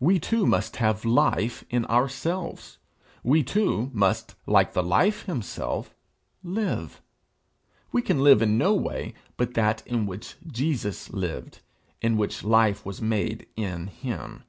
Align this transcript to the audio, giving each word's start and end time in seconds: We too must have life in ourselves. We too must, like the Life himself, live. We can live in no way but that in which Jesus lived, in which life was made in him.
We 0.00 0.18
too 0.18 0.46
must 0.46 0.76
have 0.76 1.04
life 1.04 1.64
in 1.68 1.84
ourselves. 1.84 2.78
We 3.22 3.42
too 3.42 3.90
must, 3.92 4.34
like 4.46 4.72
the 4.72 4.82
Life 4.82 5.26
himself, 5.26 5.94
live. 6.42 7.02
We 7.92 8.00
can 8.00 8.20
live 8.24 8.40
in 8.40 8.56
no 8.56 8.72
way 8.72 9.12
but 9.36 9.52
that 9.52 9.86
in 9.86 10.06
which 10.06 10.36
Jesus 10.46 11.10
lived, 11.12 11.60
in 12.00 12.16
which 12.16 12.42
life 12.42 12.86
was 12.86 13.02
made 13.02 13.48
in 13.54 13.88
him. 13.88 14.44